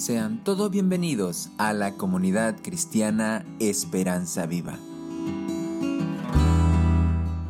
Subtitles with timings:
[0.00, 4.78] Sean todos bienvenidos a la comunidad cristiana Esperanza Viva.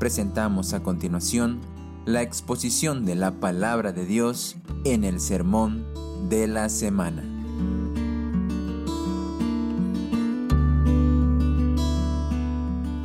[0.01, 1.61] Presentamos a continuación
[2.07, 5.87] la exposición de la palabra de Dios en el sermón
[6.29, 7.23] de la semana.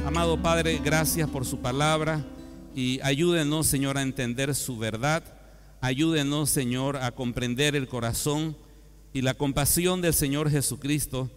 [0.07, 2.25] Amado Padre, gracias por su palabra
[2.73, 5.23] y ayúdenos, Señor, a entender su verdad.
[5.82, 8.57] Ayúdenos, Señor, a comprender el corazón
[9.15, 11.32] y la compasión del Señor Jesucristo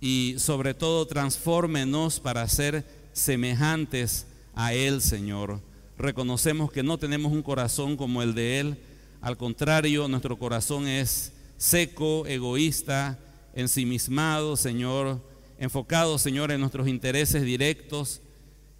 [0.00, 5.60] y sobre todo transfórmenos para ser semejantes a Él, Señor.
[5.98, 8.78] Reconocemos que no tenemos un corazón como el de Él,
[9.20, 13.18] al contrario, nuestro corazón es seco, egoísta,
[13.52, 15.20] ensimismado, Señor,
[15.58, 18.22] enfocado, Señor, en nuestros intereses directos.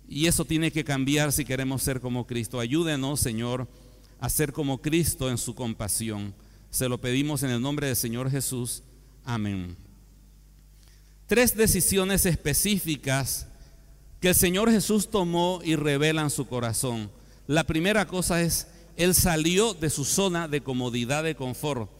[0.09, 2.61] Y eso tiene que cambiar si queremos ser como Cristo.
[2.61, 3.69] Ayúdenos, Señor,
[4.21, 6.35] a ser como Cristo en su compasión.
[6.73, 8.83] Se lo pedimos en el nombre del Señor Jesús.
[9.27, 9.77] Amén.
[11.27, 13.47] Tres decisiones específicas
[14.21, 17.11] que el Señor Jesús tomó y revelan su corazón.
[17.47, 21.91] La primera cosa es, Él salió de su zona de comodidad, de confort.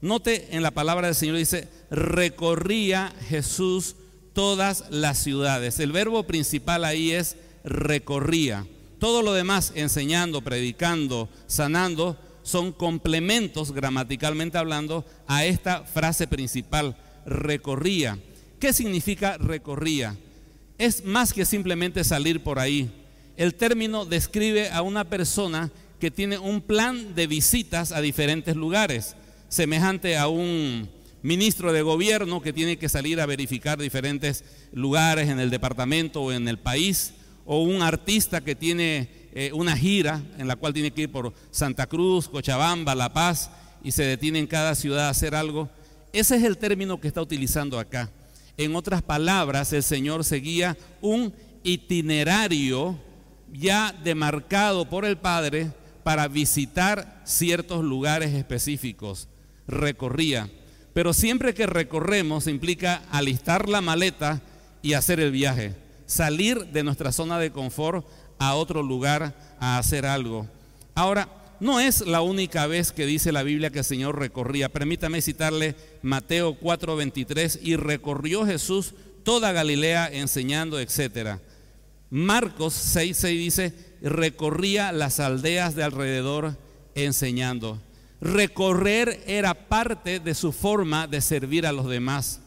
[0.00, 3.96] Note en la palabra del Señor dice, recorría Jesús
[4.34, 5.80] todas las ciudades.
[5.80, 8.68] El verbo principal ahí es recorría.
[9.00, 18.18] Todo lo demás, enseñando, predicando, sanando, son complementos gramaticalmente hablando a esta frase principal, recorría.
[18.58, 20.16] ¿Qué significa recorría?
[20.78, 22.90] Es más que simplemente salir por ahí.
[23.36, 25.70] El término describe a una persona
[26.00, 29.14] que tiene un plan de visitas a diferentes lugares,
[29.48, 30.88] semejante a un
[31.22, 36.32] ministro de gobierno que tiene que salir a verificar diferentes lugares en el departamento o
[36.32, 40.90] en el país, o un artista que tiene eh, una gira en la cual tiene
[40.90, 43.50] que ir por Santa Cruz, Cochabamba, La Paz
[43.82, 45.68] y se detiene en cada ciudad a hacer algo.
[46.12, 48.10] Ese es el término que está utilizando acá.
[48.56, 51.32] En otras palabras, el Señor seguía un
[51.62, 52.98] itinerario
[53.52, 55.70] ya demarcado por el Padre
[56.02, 59.28] para visitar ciertos lugares específicos.
[59.66, 60.50] Recorría.
[60.92, 64.42] Pero siempre que recorremos implica alistar la maleta
[64.82, 65.74] y hacer el viaje.
[66.06, 68.06] Salir de nuestra zona de confort
[68.48, 70.48] a otro lugar a hacer algo.
[70.94, 71.28] Ahora,
[71.60, 74.68] no es la única vez que dice la Biblia que el Señor recorría.
[74.68, 81.40] Permítame citarle Mateo 4:23 y recorrió Jesús toda Galilea enseñando, etcétera.
[82.10, 86.58] Marcos 6:6 dice, recorría las aldeas de alrededor
[86.96, 87.80] enseñando.
[88.20, 92.40] Recorrer era parte de su forma de servir a los demás.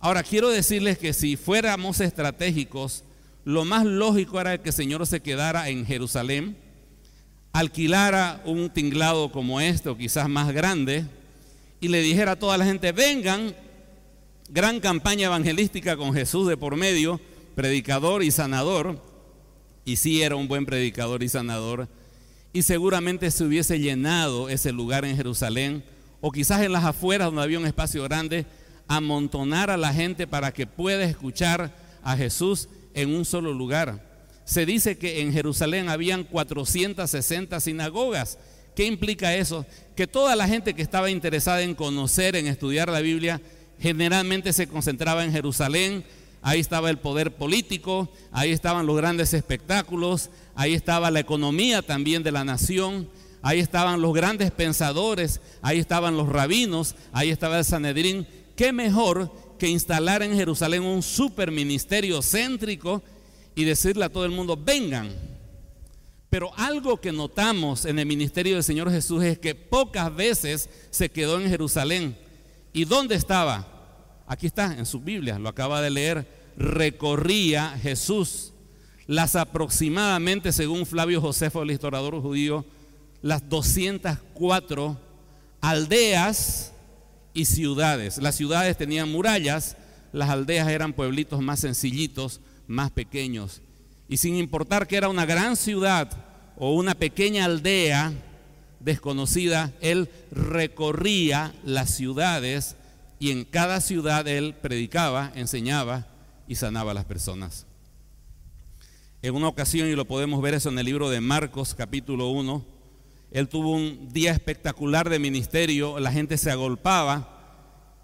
[0.00, 3.04] Ahora quiero decirles que si fuéramos estratégicos,
[3.44, 6.56] lo más lógico era que el Señor se quedara en Jerusalén,
[7.52, 11.06] alquilara un tinglado como este o quizás más grande
[11.80, 13.54] y le dijera a toda la gente, vengan,
[14.50, 17.20] gran campaña evangelística con Jesús de por medio,
[17.54, 19.02] predicador y sanador,
[19.84, 21.88] y sí era un buen predicador y sanador,
[22.52, 25.82] y seguramente se hubiese llenado ese lugar en Jerusalén,
[26.20, 28.44] o quizás en las afueras donde había un espacio grande,
[28.86, 34.10] amontonar a la gente para que pueda escuchar a Jesús en un solo lugar.
[34.44, 38.38] Se dice que en Jerusalén habían 460 sinagogas.
[38.74, 39.66] ¿Qué implica eso?
[39.94, 43.40] Que toda la gente que estaba interesada en conocer, en estudiar la Biblia,
[43.78, 46.04] generalmente se concentraba en Jerusalén.
[46.42, 52.22] Ahí estaba el poder político, ahí estaban los grandes espectáculos, ahí estaba la economía también
[52.22, 53.10] de la nación,
[53.42, 58.26] ahí estaban los grandes pensadores, ahí estaban los rabinos, ahí estaba el Sanedrín.
[58.56, 59.30] ¿Qué mejor
[59.60, 63.02] que instalar en Jerusalén un superministerio céntrico
[63.54, 65.10] y decirle a todo el mundo, vengan.
[66.30, 71.10] Pero algo que notamos en el ministerio del Señor Jesús es que pocas veces se
[71.10, 72.16] quedó en Jerusalén.
[72.72, 73.66] ¿Y dónde estaba?
[74.26, 76.26] Aquí está, en su Biblia, lo acaba de leer.
[76.56, 78.52] Recorría Jesús
[79.06, 82.64] las aproximadamente, según Flavio Josefo, el historiador judío,
[83.20, 84.98] las 204
[85.60, 86.72] aldeas
[87.34, 88.18] y ciudades.
[88.18, 89.76] Las ciudades tenían murallas,
[90.12, 93.62] las aldeas eran pueblitos más sencillitos, más pequeños.
[94.08, 96.10] Y sin importar que era una gran ciudad
[96.56, 98.12] o una pequeña aldea
[98.80, 102.76] desconocida, él recorría las ciudades
[103.18, 106.08] y en cada ciudad él predicaba, enseñaba
[106.48, 107.66] y sanaba a las personas.
[109.22, 112.64] En una ocasión, y lo podemos ver eso en el libro de Marcos capítulo 1,
[113.30, 117.40] él tuvo un día espectacular de ministerio, la gente se agolpaba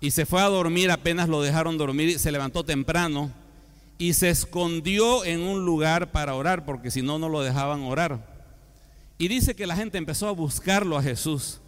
[0.01, 3.33] y se fue a dormir, apenas lo dejaron dormir, se levantó temprano
[3.99, 8.37] y se escondió en un lugar para orar, porque si no, no lo dejaban orar.
[9.19, 11.61] Y dice que la gente empezó a buscarlo a Jesús.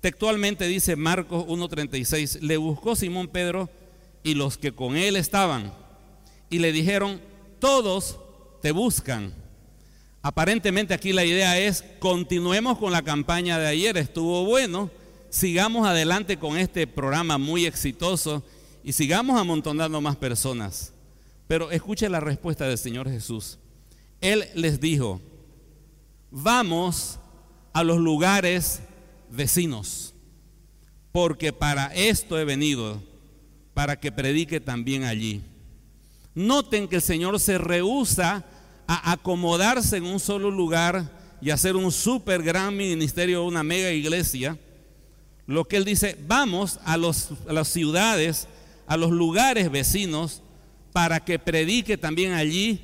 [0.00, 3.68] Textualmente dice Marcos 1.36, le buscó Simón Pedro
[4.22, 5.72] y los que con él estaban
[6.48, 7.20] y le dijeron,
[7.58, 8.18] todos
[8.62, 9.34] te buscan.
[10.26, 14.90] Aparentemente aquí la idea es, continuemos con la campaña de ayer, estuvo bueno,
[15.30, 18.42] sigamos adelante con este programa muy exitoso
[18.82, 20.92] y sigamos amontonando más personas.
[21.46, 23.60] Pero escuche la respuesta del Señor Jesús.
[24.20, 25.20] Él les dijo,
[26.32, 27.20] vamos
[27.72, 28.80] a los lugares
[29.30, 30.12] vecinos,
[31.12, 33.00] porque para esto he venido,
[33.74, 35.44] para que predique también allí.
[36.34, 38.44] Noten que el Señor se rehúsa
[38.86, 41.10] a acomodarse en un solo lugar
[41.40, 44.58] y hacer un súper gran ministerio, una mega iglesia.
[45.46, 48.48] Lo que Él dice, vamos a, los, a las ciudades,
[48.86, 50.42] a los lugares vecinos,
[50.92, 52.80] para que predique también allí,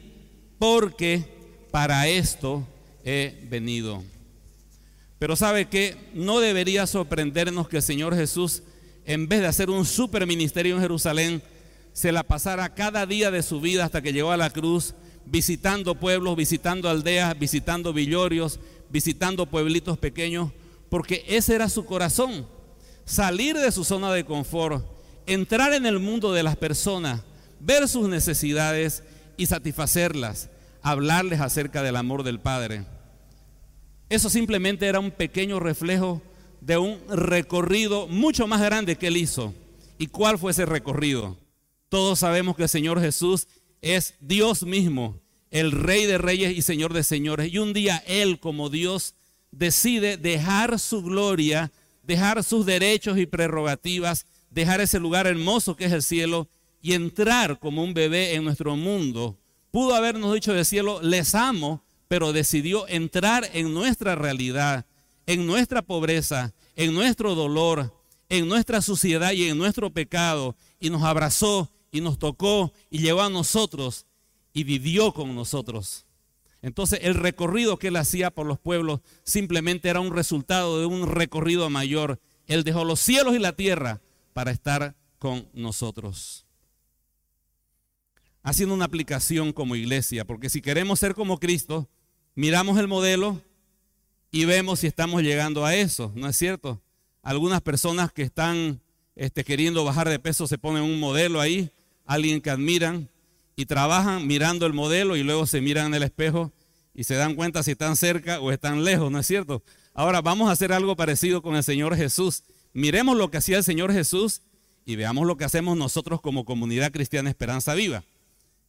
[0.58, 1.24] porque
[1.70, 2.66] para esto
[3.04, 4.02] he venido.
[5.18, 8.62] Pero sabe que no debería sorprendernos que el Señor Jesús,
[9.06, 11.42] en vez de hacer un super ministerio en Jerusalén,
[11.92, 14.94] se la pasara cada día de su vida hasta que llegó a la cruz,
[15.26, 18.60] visitando pueblos, visitando aldeas, visitando villorios,
[18.90, 20.50] visitando pueblitos pequeños,
[20.88, 22.46] porque ese era su corazón,
[23.04, 24.84] salir de su zona de confort,
[25.26, 27.22] entrar en el mundo de las personas,
[27.60, 29.02] ver sus necesidades
[29.36, 30.50] y satisfacerlas,
[30.82, 32.84] hablarles acerca del amor del Padre.
[34.08, 36.20] Eso simplemente era un pequeño reflejo
[36.60, 39.54] de un recorrido mucho más grande que él hizo.
[39.98, 41.38] ¿Y cuál fue ese recorrido?
[41.88, 43.48] Todos sabemos que el Señor Jesús
[43.82, 45.20] es Dios mismo,
[45.50, 47.52] el Rey de Reyes y Señor de Señores.
[47.52, 49.14] Y un día Él como Dios
[49.50, 55.92] decide dejar su gloria, dejar sus derechos y prerrogativas, dejar ese lugar hermoso que es
[55.92, 56.48] el cielo
[56.80, 59.36] y entrar como un bebé en nuestro mundo.
[59.70, 64.86] Pudo habernos dicho del cielo, les amo, pero decidió entrar en nuestra realidad,
[65.26, 67.92] en nuestra pobreza, en nuestro dolor,
[68.28, 73.22] en nuestra suciedad y en nuestro pecado, y nos abrazó y nos tocó y llevó
[73.22, 74.06] a nosotros
[74.52, 76.06] y vivió con nosotros.
[76.60, 81.06] Entonces el recorrido que él hacía por los pueblos simplemente era un resultado de un
[81.06, 82.20] recorrido mayor.
[82.46, 84.00] Él dejó los cielos y la tierra
[84.32, 86.46] para estar con nosotros
[88.42, 91.88] haciendo una aplicación como iglesia, porque si queremos ser como Cristo,
[92.34, 93.40] miramos el modelo
[94.30, 96.80] y vemos si estamos llegando a eso, ¿no es cierto?
[97.22, 98.80] Algunas personas que están
[99.14, 101.70] este, queriendo bajar de peso se ponen un modelo ahí,
[102.04, 103.08] alguien que admiran
[103.56, 106.52] y trabajan mirando el modelo y luego se miran en el espejo
[106.94, 109.62] y se dan cuenta si están cerca o están lejos, ¿no es cierto?
[109.94, 112.44] Ahora vamos a hacer algo parecido con el Señor Jesús.
[112.72, 114.42] Miremos lo que hacía el Señor Jesús
[114.84, 118.04] y veamos lo que hacemos nosotros como comunidad cristiana Esperanza Viva.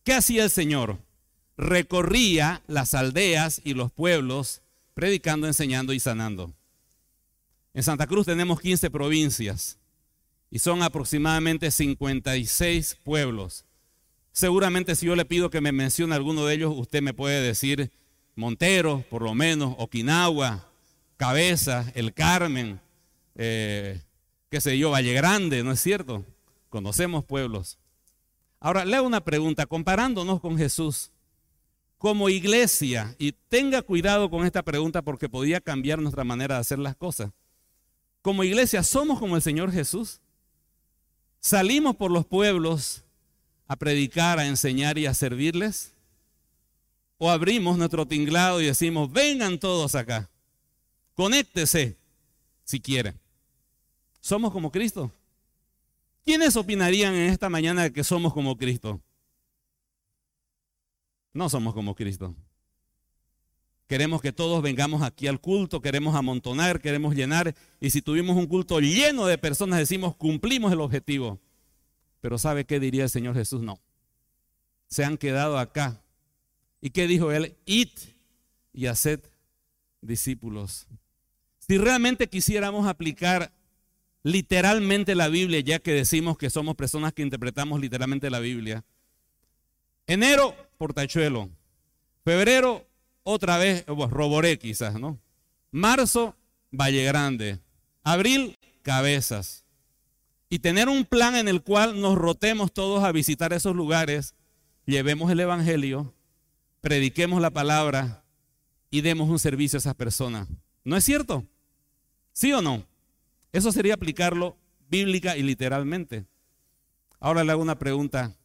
[0.03, 0.99] ¿Qué hacía el Señor?
[1.57, 4.61] Recorría las aldeas y los pueblos
[4.93, 6.51] predicando, enseñando y sanando.
[7.73, 9.77] En Santa Cruz tenemos 15 provincias
[10.53, 13.65] y son aproximadamente 56 pueblos.
[14.31, 17.91] Seguramente si yo le pido que me mencione alguno de ellos, usted me puede decir
[18.35, 20.69] Montero, por lo menos, Okinawa,
[21.17, 22.79] Cabeza, El Carmen,
[23.33, 23.99] eh,
[24.51, 26.23] qué sé yo, Valle Grande, ¿no es cierto?
[26.69, 27.79] Conocemos pueblos.
[28.59, 31.09] Ahora, leo una pregunta, comparándonos con Jesús
[31.97, 36.77] como iglesia, y tenga cuidado con esta pregunta porque podía cambiar nuestra manera de hacer
[36.77, 37.31] las cosas.
[38.21, 40.19] Como iglesia, ¿somos como el Señor Jesús?
[41.43, 43.03] ¿Salimos por los pueblos
[43.67, 45.93] a predicar, a enseñar y a servirles?
[47.17, 50.29] ¿O abrimos nuestro tinglado y decimos, vengan todos acá,
[51.15, 51.97] conéctese
[52.63, 53.19] si quieren?
[54.21, 55.11] ¿Somos como Cristo?
[56.23, 59.01] ¿Quiénes opinarían en esta mañana que somos como Cristo?
[61.33, 62.33] No somos como Cristo.
[63.87, 67.53] Queremos que todos vengamos aquí al culto, queremos amontonar, queremos llenar.
[67.79, 71.39] Y si tuvimos un culto lleno de personas, decimos, cumplimos el objetivo.
[72.21, 73.61] Pero ¿sabe qué diría el Señor Jesús?
[73.61, 73.79] No.
[74.87, 76.01] Se han quedado acá.
[76.81, 77.55] ¿Y qué dijo él?
[77.65, 77.89] Id
[78.73, 79.19] y haced
[80.01, 80.87] discípulos.
[81.59, 83.51] Si realmente quisiéramos aplicar
[84.23, 88.83] literalmente la Biblia, ya que decimos que somos personas que interpretamos literalmente la Biblia.
[90.07, 91.49] Enero, Portachuelo.
[92.23, 92.85] Febrero,
[93.23, 95.19] otra vez, Roboré quizás, ¿no?
[95.71, 96.35] Marzo,
[96.71, 97.59] Valle Grande.
[98.03, 99.65] Abril, Cabezas.
[100.49, 104.35] Y tener un plan en el cual nos rotemos todos a visitar esos lugares,
[104.85, 106.13] llevemos el Evangelio,
[106.81, 108.23] prediquemos la palabra
[108.91, 110.47] y demos un servicio a esas personas.
[110.83, 111.45] ¿No es cierto?
[112.33, 112.85] ¿Sí o no?
[113.51, 114.57] Eso sería aplicarlo
[114.89, 116.25] bíblica y literalmente.
[117.19, 118.35] Ahora le hago una pregunta.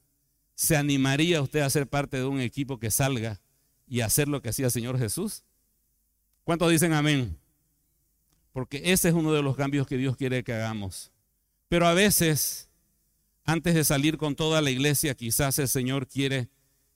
[0.54, 3.40] ¿Se animaría usted a ser parte de un equipo que salga
[3.88, 5.44] y hacer lo que hacía el Señor Jesús?
[6.44, 7.38] ¿Cuántos dicen amén?
[8.58, 11.12] porque ese es uno de los cambios que Dios quiere que hagamos.
[11.68, 12.68] Pero a veces,
[13.44, 16.48] antes de salir con toda la iglesia, quizás el Señor quiere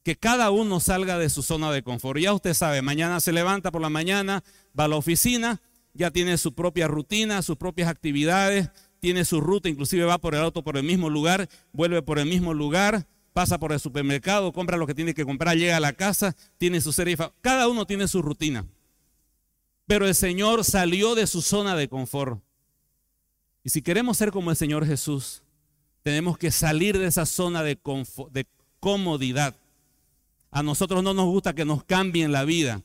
[0.02, 2.18] que cada uno salga de su zona de confort.
[2.18, 4.42] Ya usted sabe, mañana se levanta por la mañana,
[4.76, 5.62] va a la oficina,
[5.94, 8.68] ya tiene su propia rutina, sus propias actividades,
[8.98, 12.26] tiene su ruta, inclusive va por el auto por el mismo lugar, vuelve por el
[12.26, 15.92] mismo lugar, pasa por el supermercado, compra lo que tiene que comprar, llega a la
[15.92, 17.16] casa, tiene su serie.
[17.40, 18.66] Cada uno tiene su rutina.
[19.86, 22.40] Pero el Señor salió de su zona de confort.
[23.64, 25.42] Y si queremos ser como el Señor Jesús,
[26.02, 27.78] tenemos que salir de esa zona de,
[28.80, 29.54] comodidad.
[30.50, 32.82] A nosotros no nos gusta que nos cambien la vida.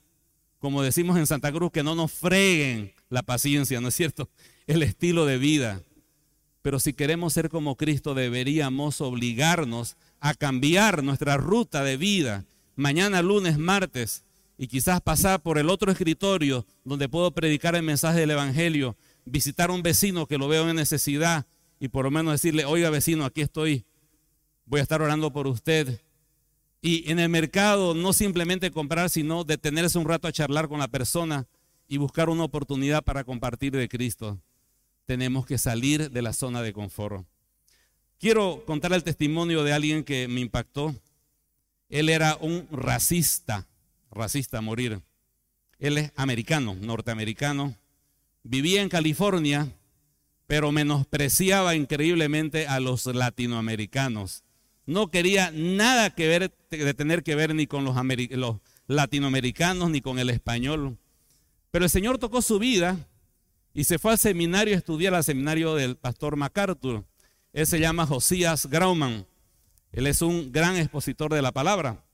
[0.60, 4.30] Como decimos en Santa Cruz, que no nos freguen la paciencia, ¿no es cierto?
[4.68, 5.82] El estilo de vida.
[6.62, 12.46] Pero si queremos ser como Cristo, deberíamos obligarnos a cambiar nuestra ruta de vida.
[12.76, 14.24] Mañana, lunes, martes,
[14.58, 18.96] y quizás pasar por el otro escritorio donde puedo predicar el mensaje del Evangelio,
[19.26, 21.46] visitar a un vecino que lo veo en necesidad
[21.80, 23.86] y por lo menos decirle, oiga vecino, aquí estoy,
[24.66, 26.02] voy a estar orando por usted.
[26.82, 30.88] Y en el mercado no simplemente comprar, sino detenerse un rato a charlar con la
[30.88, 31.48] persona
[31.88, 34.40] y buscar una oportunidad para compartir de Cristo
[35.08, 37.26] tenemos que salir de la zona de confort.
[38.20, 40.96] Quiero contar el testimonio de alguien que me impactó.
[41.90, 43.68] Él era un racista,
[44.10, 45.02] racista a morir.
[45.78, 47.76] Él es americano, norteamericano.
[48.42, 49.72] Vivía en California,
[50.48, 54.44] pero menospreciaba increíblemente a los latinoamericanos.
[54.88, 57.96] No quería nada que ver, de tener que ver ni con los,
[58.32, 58.56] los
[58.88, 60.98] latinoamericanos ni con el español.
[61.70, 62.98] Pero el Señor tocó su vida
[63.76, 67.06] y se fue al seminario a estudiar al seminario del pastor MacArthur.
[67.58, 69.26] Él se llama Josías Grauman.
[69.92, 72.06] Él es un gran expositor de la palabra.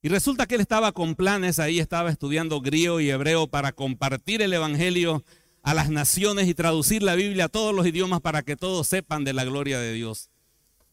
[0.00, 4.40] Y resulta que él estaba con planes ahí, estaba estudiando griego y hebreo para compartir
[4.40, 5.22] el Evangelio
[5.62, 9.24] a las naciones y traducir la Biblia a todos los idiomas para que todos sepan
[9.24, 10.30] de la gloria de Dios.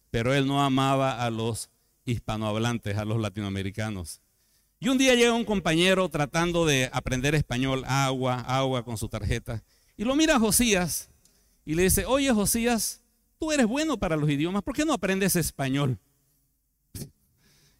[0.09, 1.69] Pero él no amaba a los
[2.03, 4.19] hispanohablantes, a los latinoamericanos.
[4.77, 9.63] Y un día llega un compañero tratando de aprender español, agua, agua con su tarjeta.
[9.95, 11.09] Y lo mira a Josías
[11.63, 13.00] y le dice, oye Josías,
[13.41, 15.97] tú eres bueno para los idiomas, ¿por qué no aprendes español?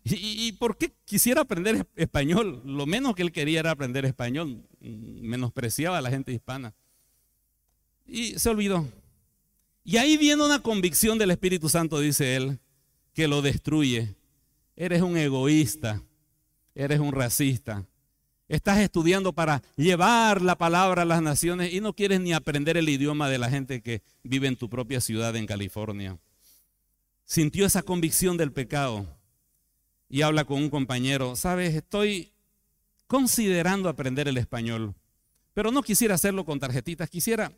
[0.04, 2.64] ¿Y, por qué quisiera aprender español?
[2.66, 6.74] Lo menos que él quería era aprender español, menospreciaba a la gente hispana.
[8.08, 8.90] Y se olvidó.
[9.84, 12.60] Y ahí viene una convicción del Espíritu Santo, dice él,
[13.14, 14.16] que lo destruye.
[14.76, 16.02] Eres un egoísta
[16.76, 17.86] eres un racista.
[18.52, 22.90] Estás estudiando para llevar la palabra a las naciones y no quieres ni aprender el
[22.90, 26.18] idioma de la gente que vive en tu propia ciudad en California.
[27.24, 29.08] Sintió esa convicción del pecado
[30.10, 32.34] y habla con un compañero, sabes, estoy
[33.08, 34.96] considerando aprender el español,
[35.54, 37.54] pero no quisiera hacerlo con tarjetitas, quisiera,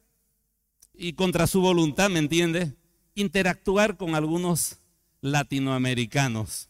[0.93, 2.75] y contra su voluntad, ¿me entiende?
[3.15, 4.77] Interactuar con algunos
[5.21, 6.69] latinoamericanos.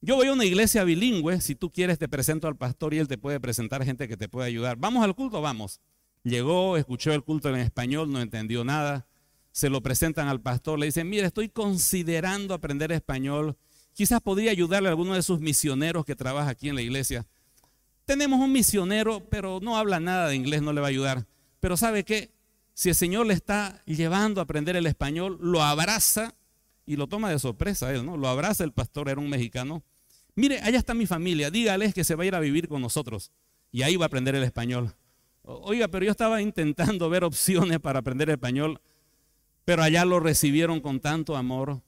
[0.00, 3.08] Yo voy a una iglesia bilingüe, si tú quieres te presento al pastor y él
[3.08, 4.76] te puede presentar gente que te puede ayudar.
[4.76, 5.80] Vamos al culto, vamos.
[6.22, 9.08] Llegó, escuchó el culto en español, no entendió nada.
[9.50, 13.56] Se lo presentan al pastor, le dicen, mire, estoy considerando aprender español.
[13.92, 17.26] Quizás podría ayudarle a alguno de sus misioneros que trabaja aquí en la iglesia.
[18.04, 21.26] Tenemos un misionero, pero no habla nada de inglés, no le va a ayudar.
[21.58, 22.30] Pero ¿sabe qué?
[22.72, 26.36] Si el Señor le está llevando a aprender el español, lo abraza
[26.86, 28.16] y lo toma de sorpresa él, ¿no?
[28.16, 29.82] Lo abraza el pastor, era un mexicano.
[30.38, 33.32] Mire, allá está mi familia, dígales que se va a ir a vivir con nosotros.
[33.72, 34.94] Y ahí va a aprender el español.
[35.42, 38.80] Oiga, pero yo estaba intentando ver opciones para aprender español,
[39.64, 41.82] pero allá lo recibieron con tanto amor.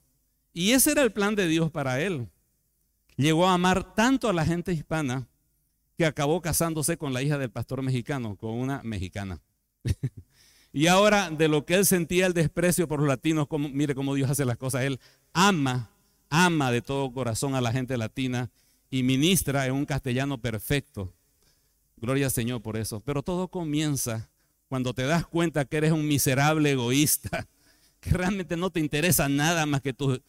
[0.51, 2.27] Y ese era el plan de Dios para él.
[3.15, 5.29] Llegó a amar tanto a la gente hispana
[5.97, 9.41] que acabó casándose con la hija del pastor mexicano, con una mexicana.
[10.73, 14.31] Y ahora de lo que él sentía el desprecio por los latinos, mire cómo Dios
[14.31, 14.83] hace las cosas.
[14.83, 15.01] Él
[15.33, 15.91] ama,
[16.31, 18.49] ama de todo corazón a la gente latina
[18.89, 21.13] y ministra en un castellano perfecto.
[21.97, 23.01] Gloria al Señor por eso.
[23.01, 24.29] Pero todo comienza
[24.67, 27.47] cuando te das cuenta que eres un miserable egoísta,
[27.99, 30.21] que realmente no te interesa nada más que tus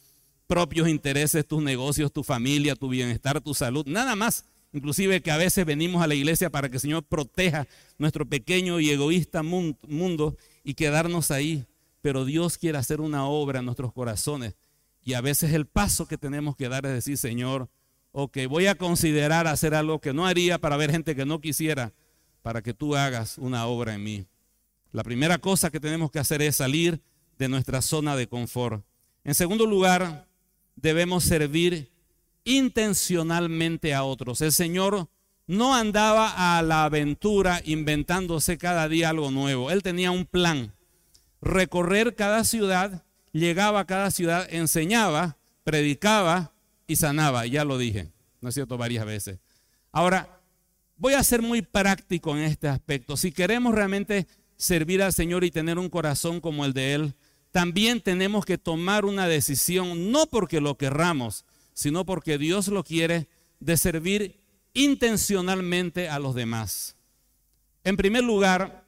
[0.48, 4.44] propios intereses, tus negocios, tu familia, tu bienestar, tu salud, nada más.
[4.72, 7.68] Inclusive que a veces venimos a la iglesia para que el Señor proteja
[7.98, 11.64] nuestro pequeño y egoísta mundo y quedarnos ahí.
[12.00, 14.54] Pero Dios quiere hacer una obra en nuestros corazones.
[15.04, 17.68] Y a veces el paso que tenemos que dar es decir, Señor,
[18.12, 21.92] ok, voy a considerar hacer algo que no haría para ver gente que no quisiera,
[22.42, 24.26] para que tú hagas una obra en mí.
[24.92, 27.00] La primera cosa que tenemos que hacer es salir
[27.38, 28.84] de nuestra zona de confort.
[29.24, 30.28] En segundo lugar,
[30.76, 31.90] debemos servir
[32.44, 34.40] intencionalmente a otros.
[34.40, 35.08] El Señor
[35.46, 39.70] no andaba a la aventura inventándose cada día algo nuevo.
[39.70, 40.74] Él tenía un plan.
[41.40, 46.52] Recorrer cada ciudad, llegaba a cada ciudad, enseñaba, predicaba
[46.86, 47.46] y sanaba.
[47.46, 48.78] Ya lo dije, ¿no es cierto?
[48.78, 49.38] Varias veces.
[49.90, 50.40] Ahora,
[50.96, 53.16] voy a ser muy práctico en este aspecto.
[53.16, 57.14] Si queremos realmente servir al Señor y tener un corazón como el de Él,
[57.50, 63.28] también tenemos que tomar una decisión, no porque lo querramos, sino porque Dios lo quiere,
[63.60, 64.40] de servir
[64.74, 66.96] intencionalmente a los demás.
[67.84, 68.86] En primer lugar,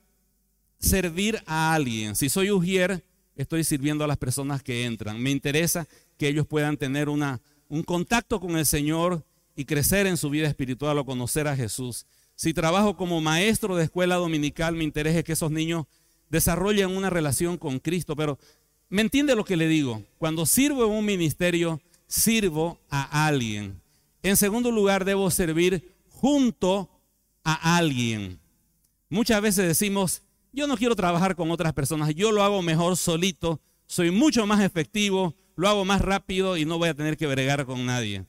[0.79, 2.17] servir a alguien.
[2.17, 3.05] Si soy ujier,
[3.37, 5.21] estoy sirviendo a las personas que entran.
[5.21, 5.87] Me interesa
[6.17, 9.25] que ellos puedan tener una, un contacto con el Señor
[9.57, 12.07] y crecer en su vida espiritual o conocer a Jesús.
[12.35, 15.87] Si trabajo como maestro de escuela dominical, me interesa que esos niños
[16.31, 18.17] desarrollen una relación con Cristo.
[18.17, 18.39] Pero,
[18.89, 20.03] ¿me entiende lo que le digo?
[20.19, 23.81] Cuando sirvo en un ministerio, sirvo a alguien.
[24.23, 26.91] En segundo lugar, debo servir junto
[27.45, 28.41] a alguien.
[29.09, 30.23] Muchas veces decimos,
[30.55, 34.61] yo no quiero trabajar con otras personas, yo lo hago mejor solito, soy mucho más
[34.63, 38.25] efectivo, lo hago más rápido y no voy a tener que bregar con nadie.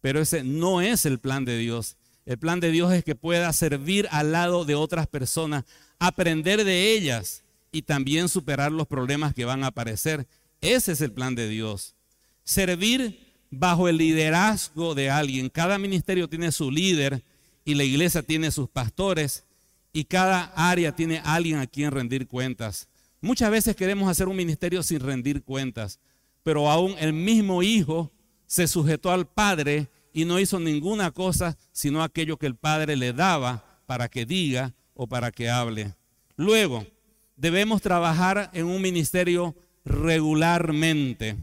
[0.00, 1.96] Pero ese no es el plan de Dios.
[2.26, 5.64] El plan de Dios es que pueda servir al lado de otras personas,
[5.98, 7.42] aprender de ellas
[7.72, 10.26] y también superar los problemas que van a aparecer.
[10.60, 11.94] Ese es el plan de Dios.
[12.44, 15.48] Servir bajo el liderazgo de alguien.
[15.48, 17.24] Cada ministerio tiene su líder
[17.64, 19.44] y la iglesia tiene sus pastores
[19.92, 22.88] y cada área tiene alguien a quien rendir cuentas.
[23.20, 25.98] Muchas veces queremos hacer un ministerio sin rendir cuentas,
[26.42, 28.12] pero aún el mismo hijo
[28.46, 33.12] se sujetó al padre y no hizo ninguna cosa sino aquello que el padre le
[33.12, 35.94] daba para que diga o para que hable.
[36.36, 36.86] Luego,
[37.36, 41.36] debemos trabajar en un ministerio regularmente.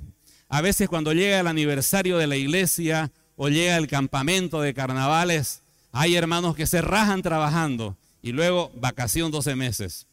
[0.47, 5.63] A veces cuando llega el aniversario de la iglesia o llega el campamento de carnavales,
[5.91, 10.07] hay hermanos que se rajan trabajando y luego vacación 12 meses.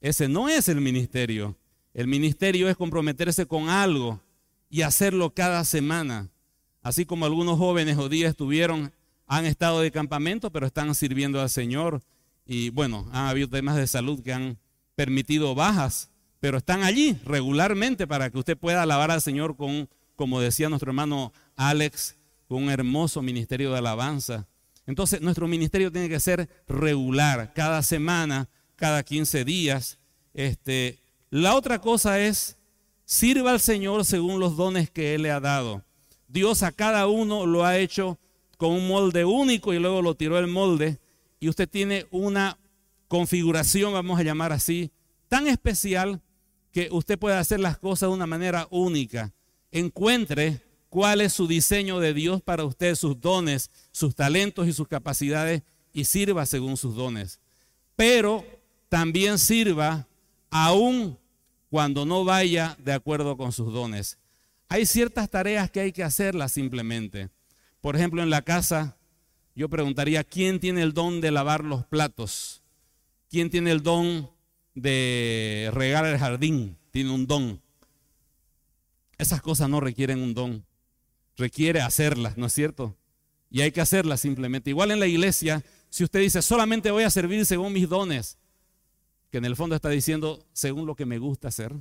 [0.00, 1.56] Ese no es el ministerio.
[1.92, 4.20] El ministerio es comprometerse con algo
[4.70, 6.30] y hacerlo cada semana.
[6.82, 8.92] Así como algunos jóvenes o días estuvieron,
[9.26, 12.00] han estado de campamento, pero están sirviendo al Señor.
[12.46, 14.56] Y bueno, han habido temas de salud que han
[14.94, 20.40] permitido bajas pero están allí regularmente para que usted pueda alabar al Señor con, como
[20.40, 24.46] decía nuestro hermano Alex, con un hermoso ministerio de alabanza.
[24.88, 29.98] Entonces, nuestro ministerio tiene que ser regular, cada semana, cada 15 días.
[30.32, 30.98] Este,
[31.28, 32.56] la otra cosa es,
[33.04, 35.84] sirva al Señor según los dones que Él le ha dado.
[36.26, 38.18] Dios a cada uno lo ha hecho
[38.56, 40.98] con un molde único y luego lo tiró el molde
[41.38, 42.56] y usted tiene una
[43.08, 44.90] configuración, vamos a llamar así,
[45.28, 46.22] tan especial
[46.72, 49.34] que usted pueda hacer las cosas de una manera única.
[49.70, 54.88] Encuentre cuál es su diseño de Dios para usted, sus dones, sus talentos y sus
[54.88, 57.40] capacidades y sirva según sus dones.
[57.96, 58.44] Pero
[58.88, 60.06] también sirva
[60.50, 61.18] aún
[61.70, 64.18] cuando no vaya de acuerdo con sus dones.
[64.68, 67.30] Hay ciertas tareas que hay que hacerlas simplemente.
[67.80, 68.96] Por ejemplo, en la casa,
[69.54, 72.62] yo preguntaría, ¿quién tiene el don de lavar los platos?
[73.30, 74.30] ¿Quién tiene el don
[74.80, 77.60] de regar el jardín, tiene un don.
[79.18, 80.64] Esas cosas no requieren un don,
[81.38, 82.96] requiere hacerlas, ¿no es cierto?
[83.50, 84.70] Y hay que hacerlas simplemente.
[84.70, 88.36] Igual en la iglesia, si usted dice, solamente voy a servir según mis dones,
[89.30, 91.74] que en el fondo está diciendo, según lo que me gusta hacer,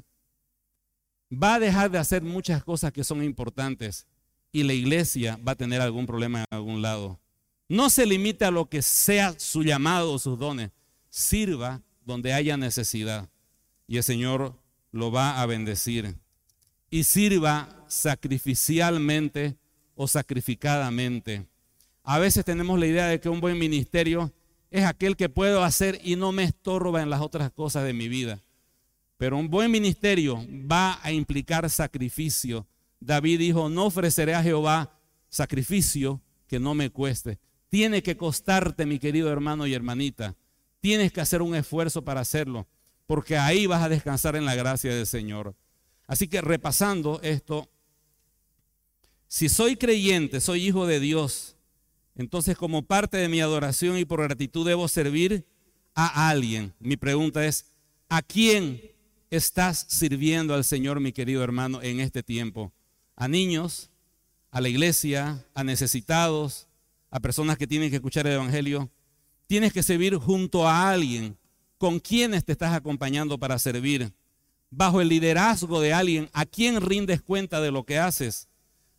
[1.32, 4.06] va a dejar de hacer muchas cosas que son importantes
[4.52, 7.20] y la iglesia va a tener algún problema en algún lado.
[7.68, 10.72] No se limite a lo que sea su llamado o sus dones.
[11.10, 13.30] Sirva donde haya necesidad
[13.88, 14.56] y el Señor
[14.92, 16.16] lo va a bendecir.
[16.90, 19.58] Y sirva sacrificialmente
[19.96, 21.46] o sacrificadamente.
[22.04, 24.32] A veces tenemos la idea de que un buen ministerio
[24.72, 28.08] es aquel que puedo hacer y no me estorba en las otras cosas de mi
[28.08, 28.42] vida.
[29.18, 32.68] Pero un buen ministerio va a implicar sacrificio.
[33.00, 37.40] David dijo, no ofreceré a Jehová sacrificio que no me cueste.
[37.70, 40.36] Tiene que costarte, mi querido hermano y hermanita.
[40.80, 42.68] Tienes que hacer un esfuerzo para hacerlo,
[43.08, 45.56] porque ahí vas a descansar en la gracia del Señor.
[46.08, 47.70] Así que repasando esto,
[49.28, 51.58] si soy creyente, soy hijo de Dios,
[52.16, 55.46] entonces como parte de mi adoración y por gratitud debo servir
[55.94, 56.74] a alguien.
[56.80, 57.66] Mi pregunta es,
[58.08, 58.82] ¿a quién
[59.30, 62.72] estás sirviendo al Señor, mi querido hermano, en este tiempo?
[63.16, 63.90] ¿A niños?
[64.50, 65.46] ¿A la iglesia?
[65.54, 66.68] ¿A necesitados?
[67.10, 68.90] ¿A personas que tienen que escuchar el Evangelio?
[69.46, 71.38] Tienes que servir junto a alguien
[71.78, 74.14] con quienes te estás acompañando para servir.
[74.70, 78.48] Bajo el liderazgo de alguien a quien rindes cuenta de lo que haces.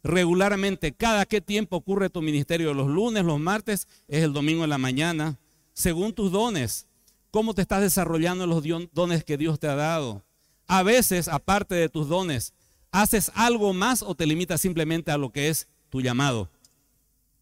[0.03, 4.71] regularmente, cada qué tiempo ocurre tu ministerio, los lunes, los martes, es el domingo en
[4.71, 5.39] la mañana,
[5.75, 6.87] según tus dones,
[7.31, 10.25] cómo te estás desarrollando los dones que Dios te ha dado.
[10.67, 12.53] A veces, aparte de tus dones,
[12.91, 16.51] haces algo más o te limitas simplemente a lo que es tu llamado.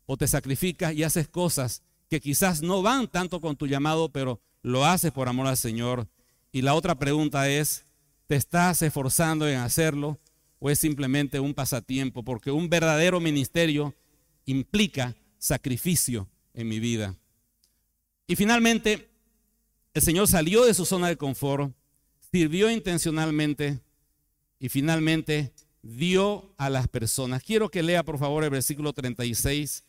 [0.06, 4.40] O te sacrificas y haces cosas que quizás no van tanto con tu llamado, pero
[4.62, 6.08] lo haces por amor al Señor.
[6.52, 7.85] Y la otra pregunta es,
[8.26, 10.18] ¿te estás esforzando en hacerlo
[10.58, 12.22] o es simplemente un pasatiempo?
[12.22, 13.94] Porque un verdadero ministerio
[14.44, 17.16] implica sacrificio en mi vida.
[18.26, 19.08] Y finalmente,
[19.94, 21.72] el Señor salió de su zona de confort,
[22.30, 23.80] sirvió intencionalmente
[24.58, 27.42] y finalmente dio a las personas.
[27.42, 29.84] Quiero que lea por favor el versículo 36.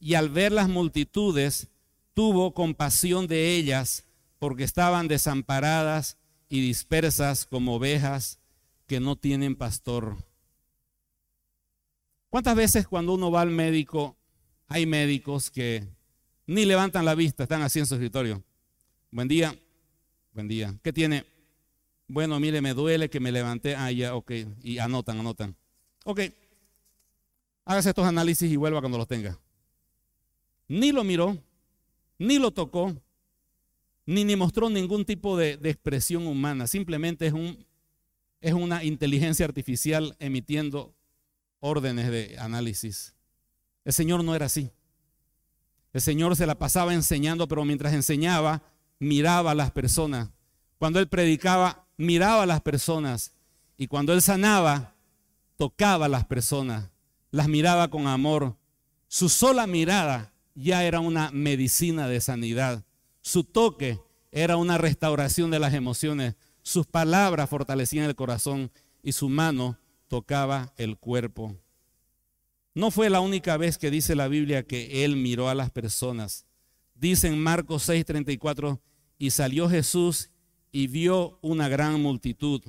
[0.00, 1.68] Y al ver las multitudes,
[2.14, 4.04] tuvo compasión de ellas
[4.38, 6.16] porque estaban desamparadas
[6.48, 8.38] y dispersas como ovejas
[8.86, 10.16] que no tienen pastor.
[12.30, 14.16] ¿Cuántas veces cuando uno va al médico,
[14.66, 15.86] hay médicos que
[16.46, 18.42] ni levantan la vista, están así en su escritorio?
[19.10, 19.58] Buen día,
[20.32, 20.74] buen día.
[20.82, 21.24] ¿Qué tiene?
[22.06, 23.76] Bueno, mire, me duele que me levanté.
[23.76, 24.32] Ah, ya, ok.
[24.62, 25.56] Y anotan, anotan.
[26.04, 26.20] Ok.
[27.64, 29.38] Hágase estos análisis y vuelva cuando los tenga.
[30.68, 31.36] Ni lo miró,
[32.18, 32.94] ni lo tocó,
[34.08, 36.66] ni, ni mostró ningún tipo de, de expresión humana.
[36.66, 37.66] Simplemente es, un,
[38.40, 40.94] es una inteligencia artificial emitiendo
[41.60, 43.14] órdenes de análisis.
[43.84, 44.70] El Señor no era así.
[45.92, 48.62] El Señor se la pasaba enseñando, pero mientras enseñaba,
[48.98, 50.30] miraba a las personas.
[50.78, 53.34] Cuando Él predicaba, miraba a las personas
[53.76, 54.94] y cuando él sanaba,
[55.58, 56.88] tocaba a las personas,
[57.30, 58.56] las miraba con amor.
[59.06, 62.84] Su sola mirada ya era una medicina de sanidad.
[63.28, 64.00] Su toque
[64.32, 66.34] era una restauración de las emociones.
[66.62, 68.70] Sus palabras fortalecían el corazón
[69.02, 71.54] y su mano tocaba el cuerpo.
[72.72, 76.46] No fue la única vez que dice la Biblia que él miró a las personas.
[76.94, 78.80] Dice en Marcos 6:34,
[79.18, 80.30] y salió Jesús
[80.72, 82.62] y vio una gran multitud.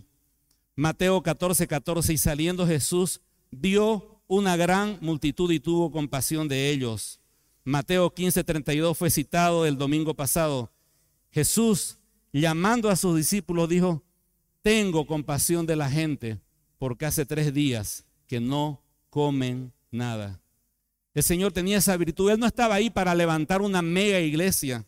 [0.76, 7.19] Mateo 14, 14, y saliendo Jesús vio una gran multitud y tuvo compasión de ellos.
[7.70, 10.72] Mateo 15, 32 fue citado el domingo pasado.
[11.30, 12.00] Jesús,
[12.34, 14.02] llamando a sus discípulos, dijo,
[14.64, 16.40] tengo compasión de la gente
[16.80, 20.42] porque hace tres días que no comen nada.
[21.14, 22.32] El Señor tenía esa virtud.
[22.32, 24.84] Él no estaba ahí para levantar una mega iglesia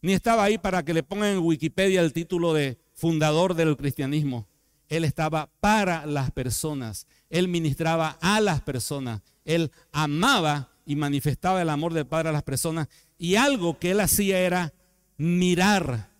[0.00, 4.46] ni estaba ahí para que le pongan en Wikipedia el título de fundador del cristianismo.
[4.88, 7.06] Él estaba para las personas.
[7.28, 9.20] Él ministraba a las personas.
[9.44, 12.88] Él amaba y manifestaba el amor del Padre a las personas.
[13.18, 14.72] Y algo que él hacía era
[15.18, 16.10] mirar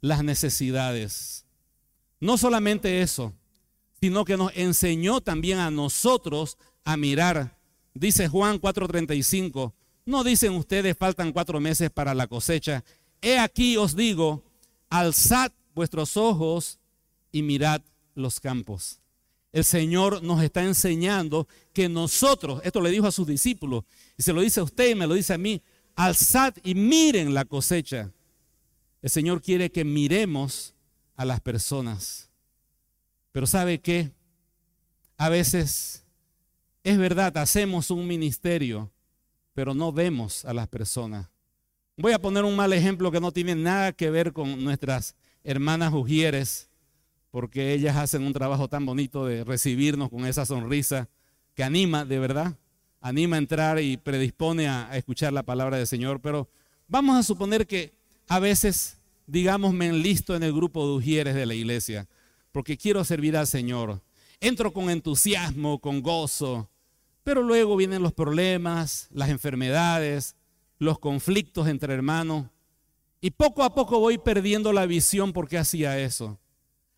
[0.00, 1.46] las necesidades.
[2.18, 3.32] No solamente eso,
[4.00, 7.56] sino que nos enseñó también a nosotros a mirar.
[7.92, 9.72] Dice Juan 4:35,
[10.06, 12.82] no dicen ustedes faltan cuatro meses para la cosecha
[13.24, 14.44] He aquí os digo,
[14.90, 16.78] alzad vuestros ojos
[17.32, 17.80] y mirad
[18.14, 19.00] los campos.
[19.54, 23.84] El Señor nos está enseñando que nosotros, esto le dijo a sus discípulos,
[24.18, 25.62] y se lo dice a usted y me lo dice a mí,
[25.94, 28.10] alzad y miren la cosecha.
[29.00, 30.74] El Señor quiere que miremos
[31.14, 32.30] a las personas.
[33.30, 34.10] Pero ¿sabe qué?
[35.18, 36.02] A veces
[36.82, 38.90] es verdad, hacemos un ministerio,
[39.52, 41.28] pero no vemos a las personas.
[41.96, 45.14] Voy a poner un mal ejemplo que no tiene nada que ver con nuestras
[45.44, 46.70] hermanas Ujieres,
[47.34, 51.08] porque ellas hacen un trabajo tan bonito de recibirnos con esa sonrisa
[51.54, 52.56] que anima, de verdad,
[53.00, 56.20] anima a entrar y predispone a, escuchar la palabra del Señor.
[56.20, 56.48] Pero
[56.86, 57.92] vamos a suponer que
[58.28, 62.06] a veces, digamos, me enlisto en el grupo de Ujieres de la iglesia,
[62.52, 64.00] porque quiero servir al Señor.
[64.38, 66.70] Entro con entusiasmo, con gozo,
[67.24, 70.36] pero luego vienen los problemas, las enfermedades,
[70.78, 72.46] los conflictos entre hermanos.
[73.20, 76.38] Y poco a poco voy perdiendo la visión porque hacía eso.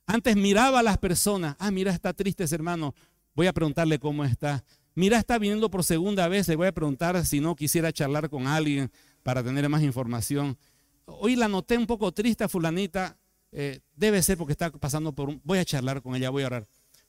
[0.07, 2.95] Antes miraba a las personas, ah, mira, está triste ese hermano,
[3.35, 4.65] voy a preguntarle cómo está.
[4.95, 8.47] Mira, está viniendo por segunda vez, le voy a preguntar si no quisiera charlar con
[8.47, 8.91] alguien
[9.23, 10.57] para tener más información.
[11.05, 13.19] Hoy la noté un poco triste a fulanita,
[13.53, 15.41] eh, debe ser porque está pasando por un...
[15.45, 16.67] Voy a charlar con ella, voy a orar.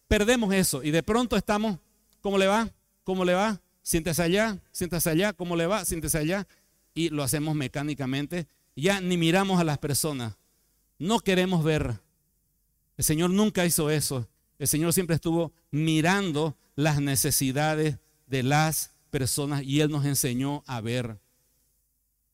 [0.08, 1.80] Perdemos eso y de pronto estamos,
[2.22, 2.70] ¿cómo le va?
[3.04, 3.62] ¿Cómo le va?
[3.82, 5.86] Siéntese allá, siéntese allá, ¿cómo le va?
[5.86, 6.48] Siéntese allá.
[6.94, 8.48] Y lo hacemos mecánicamente.
[8.76, 10.36] Ya ni miramos a las personas.
[11.00, 12.00] No queremos ver.
[12.98, 14.28] El Señor nunca hizo eso.
[14.58, 20.82] El Señor siempre estuvo mirando las necesidades de las personas y Él nos enseñó a
[20.82, 21.20] ver.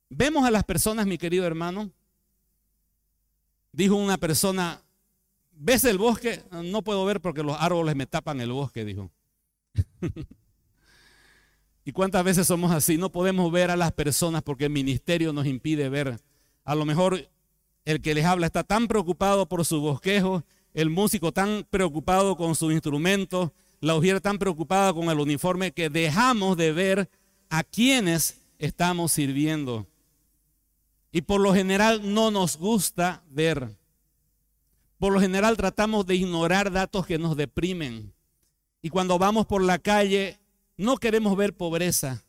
[0.10, 1.91] Vemos a las personas, mi querido hermano.
[3.71, 4.82] Dijo una persona,
[5.52, 6.43] ¿ves el bosque?
[6.52, 9.12] No puedo ver porque los árboles me tapan el bosque, dijo.
[11.86, 12.97] ¿Y cuántas veces somos así?
[12.97, 16.19] No podemos ver a las personas porque el ministerio nos impide ver.
[16.63, 17.30] A lo mejor
[17.86, 20.43] el que les habla está tan preocupado por su bosquejo,
[20.74, 25.89] el músico tan preocupado con su instrumento, la ujiera tan preocupada con el uniforme que
[25.89, 27.10] dejamos de ver
[27.50, 29.88] a quienes estamos sirviendo.
[31.12, 33.78] Y por lo general no nos gusta ver.
[34.98, 38.13] Por lo general tratamos de ignorar datos que nos deprimen.
[38.82, 40.39] Y cuando vamos por la calle
[40.78, 42.26] no queremos ver pobreza.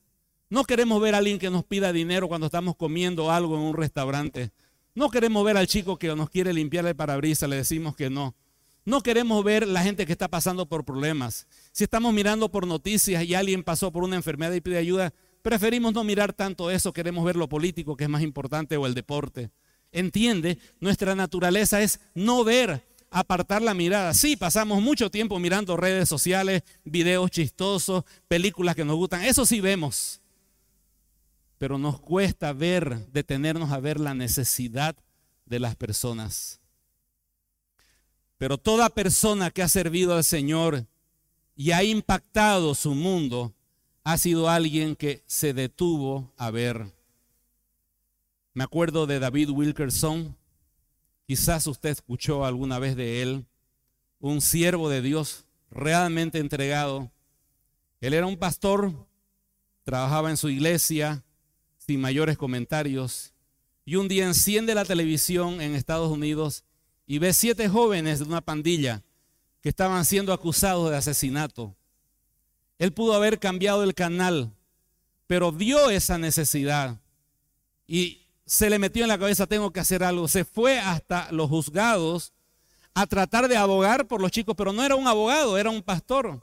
[0.51, 3.75] No queremos ver a alguien que nos pida dinero cuando estamos comiendo algo en un
[3.75, 4.51] restaurante.
[4.94, 8.37] No queremos ver al chico que nos quiere limpiar el parabrisas, le decimos que no.
[8.85, 11.48] No queremos ver la gente que está pasando por problemas.
[11.72, 15.94] Si estamos mirando por noticias y alguien pasó por una enfermedad y pide ayuda, preferimos
[15.94, 19.50] no mirar tanto eso, queremos ver lo político que es más importante o el deporte.
[19.90, 24.14] Entiende, nuestra naturaleza es no ver, apartar la mirada.
[24.14, 29.61] Sí, pasamos mucho tiempo mirando redes sociales, videos chistosos, películas que nos gustan, eso sí
[29.61, 30.20] vemos.
[31.64, 34.94] Pero nos cuesta ver, detenernos a ver la necesidad
[35.46, 36.61] de las personas.
[38.37, 40.85] Pero toda persona que ha servido al Señor
[41.57, 43.55] y ha impactado su mundo
[44.03, 46.85] ha sido alguien que se detuvo a ver.
[48.53, 50.37] Me acuerdo de David Wilkerson,
[51.27, 53.46] quizás usted escuchó alguna vez de él,
[54.20, 57.11] un siervo de Dios realmente entregado.
[58.03, 58.92] Él era un pastor,
[59.83, 61.24] trabajaba en su iglesia
[61.87, 63.33] sin mayores comentarios
[63.85, 66.64] y un día enciende la televisión en Estados Unidos
[67.07, 69.03] y ve siete jóvenes de una pandilla
[69.61, 71.75] que estaban siendo acusados de asesinato.
[72.79, 74.51] Él pudo haber cambiado el canal,
[75.27, 76.99] pero vio esa necesidad
[77.87, 80.29] y se le metió en la cabeza, tengo que hacer algo.
[80.29, 82.33] Se fue hasta los juzgados
[82.94, 86.42] a tratar de abogar por los chicos, pero no era un abogado, era un pastor.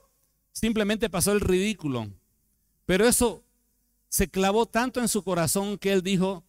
[0.52, 2.08] Simplemente pasó el ridículo.
[2.86, 3.44] Pero eso
[4.12, 6.44] se clavó tanto en su corazón que él dijo,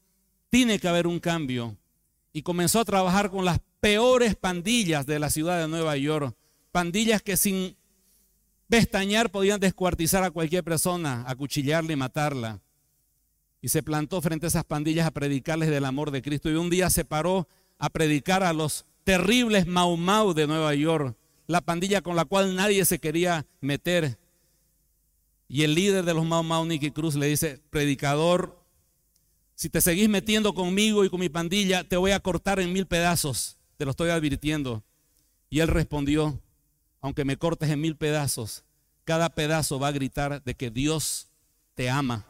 [0.51, 1.77] tiene que haber un cambio.
[2.33, 6.35] Y comenzó a trabajar con las peores pandillas de la ciudad de Nueva York.
[6.72, 7.77] Pandillas que sin
[8.68, 12.61] pestañear podían descuartizar a cualquier persona, acuchillarla y matarla.
[13.61, 16.51] Y se plantó frente a esas pandillas a predicarles del amor de Cristo.
[16.51, 17.46] Y un día se paró
[17.79, 22.57] a predicar a los terribles Mau Mau de Nueva York, la pandilla con la cual
[22.57, 24.18] nadie se quería meter.
[25.48, 28.59] Y el líder de los Mau Mau, Nicky Cruz, le dice, predicador,
[29.55, 32.87] si te seguís metiendo conmigo y con mi pandilla, te voy a cortar en mil
[32.87, 34.85] pedazos te lo estoy advirtiendo.
[35.50, 36.40] Y él respondió,
[37.00, 38.62] aunque me cortes en mil pedazos,
[39.02, 41.26] cada pedazo va a gritar de que Dios
[41.74, 42.24] te ama.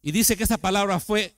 [0.00, 1.34] Y dice que esa palabra fue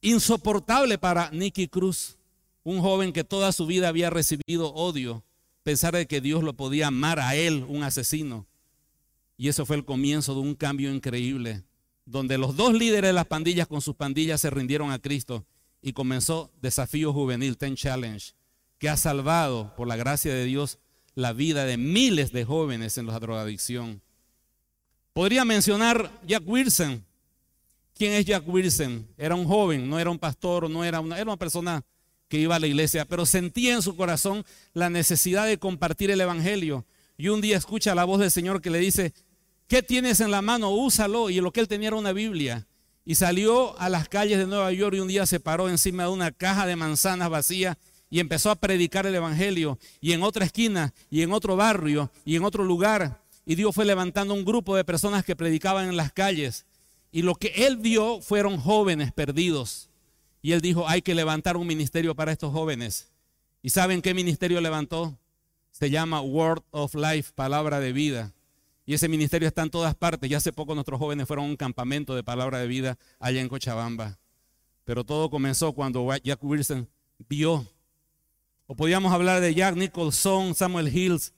[0.00, 2.18] insoportable para Nicky Cruz,
[2.62, 5.24] un joven que toda su vida había recibido odio,
[5.64, 8.46] pensar de que Dios lo podía amar a él, un asesino.
[9.38, 11.62] Y eso fue el comienzo de un cambio increíble,
[12.04, 15.46] donde los dos líderes de las pandillas con sus pandillas se rindieron a Cristo
[15.80, 18.32] y comenzó Desafío Juvenil, Ten Challenge,
[18.78, 20.80] que ha salvado, por la gracia de Dios,
[21.14, 24.02] la vida de miles de jóvenes en la drogadicción.
[25.12, 27.04] Podría mencionar Jack Wilson.
[27.94, 29.06] ¿Quién es Jack Wilson?
[29.16, 31.84] Era un joven, no era un pastor, no era una, era una persona
[32.28, 36.20] que iba a la iglesia, pero sentía en su corazón la necesidad de compartir el
[36.20, 36.84] Evangelio.
[37.16, 39.12] Y un día escucha la voz del Señor que le dice,
[39.68, 40.70] ¿qué tienes en la mano?
[40.70, 41.30] Úsalo.
[41.30, 42.66] Y lo que él tenía era una Biblia
[43.08, 46.10] y salió a las calles de Nueva York y un día se paró encima de
[46.10, 47.78] una caja de manzanas vacía
[48.10, 49.78] y empezó a predicar el Evangelio.
[50.00, 53.22] Y en otra esquina, y en otro barrio, y en otro lugar.
[53.46, 56.66] Y Dios fue levantando un grupo de personas que predicaban en las calles.
[57.10, 59.88] Y lo que él vio fueron jóvenes perdidos.
[60.42, 63.08] Y él dijo, hay que levantar un ministerio para estos jóvenes.
[63.62, 65.18] ¿Y saben qué ministerio levantó?
[65.70, 68.34] Se llama Word of Life, palabra de vida.
[68.88, 70.30] Y ese ministerio está en todas partes.
[70.30, 73.48] Ya hace poco nuestros jóvenes fueron a un campamento de palabra de vida allá en
[73.50, 74.18] Cochabamba.
[74.86, 76.88] Pero todo comenzó cuando Jack Wilson
[77.28, 77.66] vio.
[78.66, 81.34] O podíamos hablar de Jack Nicholson, Samuel Hills,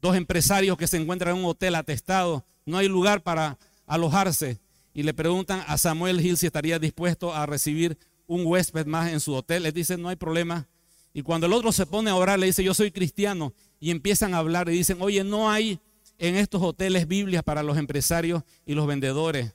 [0.00, 2.44] dos empresarios que se encuentran en un hotel atestado.
[2.64, 4.60] No hay lugar para alojarse.
[4.94, 9.18] Y le preguntan a Samuel Hills si estaría dispuesto a recibir un huésped más en
[9.18, 9.64] su hotel.
[9.64, 10.68] Les dicen, no hay problema.
[11.12, 13.54] Y cuando el otro se pone a orar, le dice, yo soy cristiano.
[13.80, 15.80] Y empiezan a hablar y dicen, oye, no hay
[16.22, 19.54] en estos hoteles Biblias para los empresarios y los vendedores.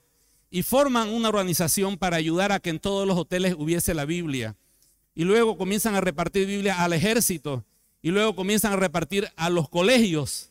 [0.50, 4.58] Y forman una organización para ayudar a que en todos los hoteles hubiese la Biblia.
[5.16, 7.64] Y luego comienzan a repartir Biblia al ejército.
[8.02, 10.50] Y luego comienzan a repartir a los colegios.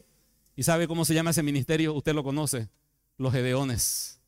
[0.57, 1.93] ¿Y sabe cómo se llama ese ministerio?
[1.93, 2.71] Usted lo conoce.
[3.19, 4.19] Los Gedeones.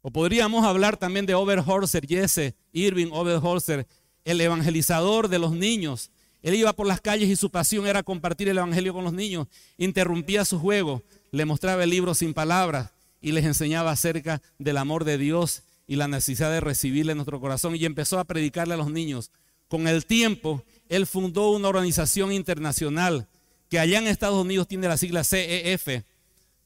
[0.00, 3.86] O podríamos hablar también de Overholzer, Jesse, Irving Overholzer,
[4.24, 6.10] el evangelizador de los niños,
[6.44, 9.48] él iba por las calles y su pasión era compartir el Evangelio con los niños.
[9.78, 12.90] Interrumpía su juego, le mostraba el libro sin palabras
[13.22, 17.40] y les enseñaba acerca del amor de Dios y la necesidad de recibirle en nuestro
[17.40, 19.30] corazón y empezó a predicarle a los niños.
[19.68, 23.26] Con el tiempo, él fundó una organización internacional
[23.70, 26.02] que allá en Estados Unidos tiene la sigla CEF,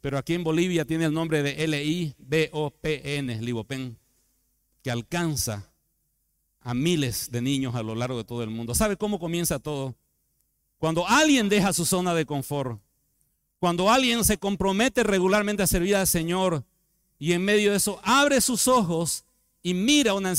[0.01, 3.97] pero aquí en Bolivia tiene el nombre de L-I-B-O-P-N, Libopen,
[4.83, 5.71] que alcanza
[6.69, 8.75] a miles de niños a lo largo de todo el mundo.
[8.75, 9.97] ¿Sabe cómo comienza todo?
[10.77, 12.79] Cuando alguien deja su zona de confort,
[13.59, 16.67] cuando alguien se compromete regularmente a servir al Señor
[17.19, 19.25] y en medio de eso abre sus ojos
[19.63, 20.35] y mira una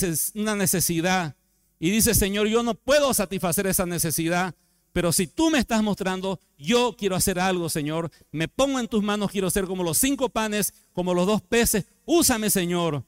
[0.55, 1.35] necesidad
[1.79, 4.53] y dice, Señor, yo no puedo satisfacer esa necesidad,
[4.93, 8.11] pero si tú me estás mostrando, yo quiero hacer algo, Señor.
[8.31, 11.87] Me pongo en tus manos, quiero ser como los cinco panes, como los dos peces.
[12.05, 13.03] Úsame, Señor.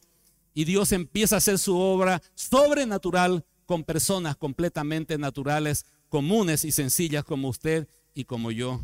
[0.53, 7.23] Y Dios empieza a hacer su obra sobrenatural con personas completamente naturales, comunes y sencillas
[7.23, 8.81] como usted y como yo.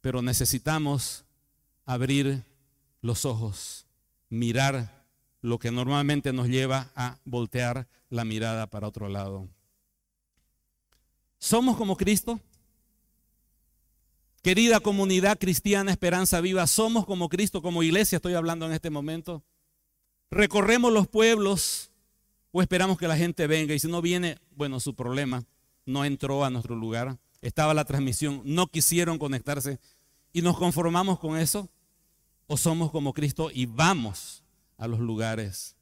[0.00, 1.24] Pero necesitamos
[1.86, 2.44] abrir
[3.00, 3.86] los ojos,
[4.28, 5.06] mirar
[5.40, 9.48] lo que normalmente nos lleva a voltear la mirada para otro lado.
[11.38, 12.40] ¿Somos como Cristo?
[14.42, 19.42] Querida comunidad cristiana, esperanza viva, somos como Cristo, como iglesia estoy hablando en este momento.
[20.32, 21.90] Recorremos los pueblos
[22.52, 25.44] o esperamos que la gente venga y si no viene, bueno, su problema,
[25.84, 29.78] no entró a nuestro lugar, estaba la transmisión, no quisieron conectarse
[30.32, 31.68] y nos conformamos con eso
[32.46, 34.42] o somos como Cristo y vamos
[34.78, 35.76] a los lugares.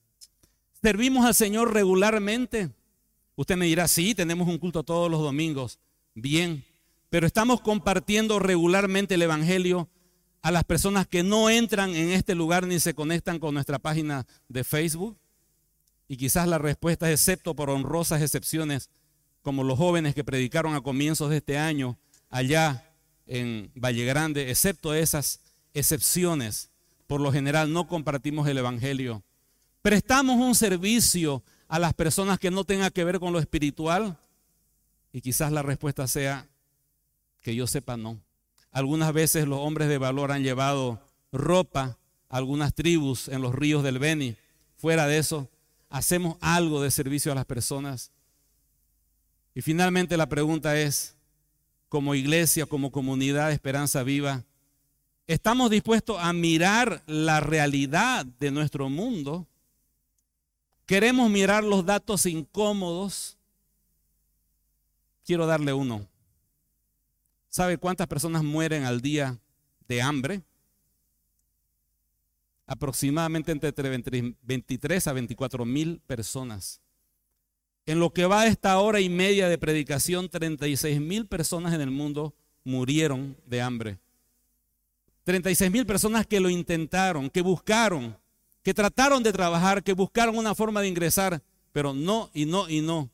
[0.83, 2.71] Servimos al Señor regularmente.
[3.37, 5.79] Usted me dirá, sí, tenemos un culto todos los domingos.
[6.17, 6.65] Bien,
[7.09, 9.89] pero estamos compartiendo regularmente el Evangelio
[10.43, 14.27] a las personas que no entran en este lugar ni se conectan con nuestra página
[14.49, 15.19] de Facebook.
[16.09, 18.91] Y quizás la respuesta es, excepto por honrosas excepciones,
[19.43, 21.99] como los jóvenes que predicaron a comienzos de este año
[22.29, 22.91] allá
[23.27, 25.41] en Valle Grande, excepto esas
[25.73, 26.71] excepciones,
[27.07, 29.23] por lo general no compartimos el Evangelio.
[29.83, 34.19] Prestamos un servicio a las personas que no tenga que ver con lo espiritual.
[35.13, 36.49] Y quizás la respuesta sea
[37.41, 38.21] que yo sepa no.
[38.73, 41.01] Algunas veces los hombres de valor han llevado
[41.33, 44.37] ropa a algunas tribus en los ríos del Beni.
[44.77, 45.49] Fuera de eso,
[45.89, 48.13] hacemos algo de servicio a las personas.
[49.55, 51.17] Y finalmente la pregunta es,
[51.89, 54.45] como iglesia, como comunidad de Esperanza Viva,
[55.27, 59.49] ¿estamos dispuestos a mirar la realidad de nuestro mundo?
[60.87, 63.37] ¿Queremos mirar los datos incómodos?
[65.25, 66.10] Quiero darle uno.
[67.51, 69.37] ¿Sabe cuántas personas mueren al día
[69.89, 70.45] de hambre?
[72.65, 73.73] Aproximadamente entre
[74.43, 76.81] 23 a 24 mil personas.
[77.87, 81.81] En lo que va a esta hora y media de predicación, 36 mil personas en
[81.81, 83.99] el mundo murieron de hambre.
[85.25, 88.17] 36 mil personas que lo intentaron, que buscaron,
[88.63, 92.81] que trataron de trabajar, que buscaron una forma de ingresar, pero no y no y
[92.81, 93.11] no.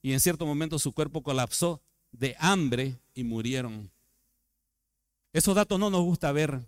[0.00, 1.82] Y en cierto momento su cuerpo colapsó
[2.18, 3.90] de hambre y murieron.
[5.32, 6.60] Esos datos no nos gusta ver.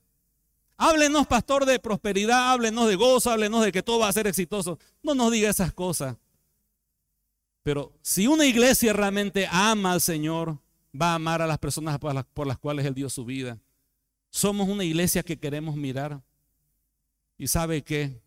[0.76, 4.78] Háblenos, pastor, de prosperidad, háblenos de gozo, háblenos de que todo va a ser exitoso.
[5.02, 6.16] No nos diga esas cosas.
[7.62, 10.59] Pero si una iglesia realmente ama al Señor,
[11.00, 13.59] va a amar a las personas por las, cuales Él dio su vida.
[14.30, 16.20] Somos una iglesia que queremos mirar.
[17.38, 18.20] Y sabe que,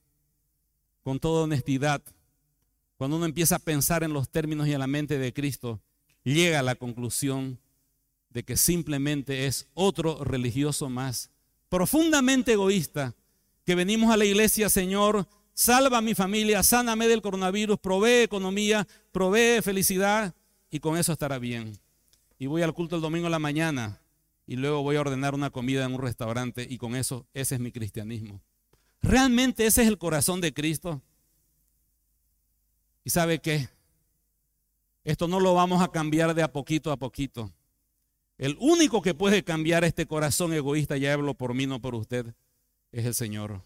[1.03, 2.01] con toda honestidad,
[2.97, 5.79] cuando uno empieza a pensar en los términos y en la mente de Cristo,
[6.33, 7.59] llega a la conclusión
[8.29, 11.31] de que simplemente es otro religioso más,
[11.69, 13.15] profundamente egoísta,
[13.65, 18.87] que venimos a la iglesia, Señor, salva a mi familia, sáname del coronavirus, provee economía,
[19.11, 20.33] provee felicidad
[20.71, 21.77] y con eso estará bien.
[22.37, 24.01] Y voy al culto el domingo en la mañana
[24.47, 27.61] y luego voy a ordenar una comida en un restaurante y con eso ese es
[27.61, 28.41] mi cristianismo.
[29.01, 31.01] ¿Realmente ese es el corazón de Cristo?
[33.03, 33.69] ¿Y sabe qué?
[35.09, 37.51] Esto no lo vamos a cambiar de a poquito a poquito.
[38.37, 42.35] El único que puede cambiar este corazón egoísta, ya hablo por mí, no por usted,
[42.91, 43.65] es el Señor.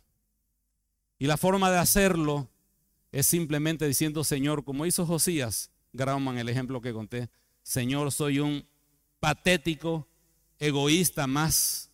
[1.20, 2.48] Y la forma de hacerlo
[3.12, 7.30] es simplemente diciendo, Señor, como hizo Josías, Grauman, el ejemplo que conté,
[7.62, 8.66] Señor, soy un
[9.20, 10.08] patético,
[10.60, 11.92] egoísta más,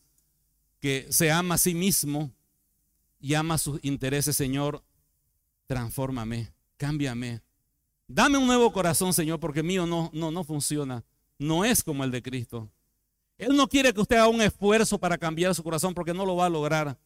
[0.80, 2.32] que se ama a sí mismo
[3.20, 4.84] y ama sus intereses, Señor,
[5.66, 7.42] transfórmame, cámbiame.
[8.12, 11.04] Dame un nuevo corazón, Señor, porque mío no, no, no funciona.
[11.38, 12.68] No es como el de Cristo.
[13.38, 16.36] Él no quiere que usted haga un esfuerzo para cambiar su corazón porque no lo
[16.36, 16.98] va a lograr.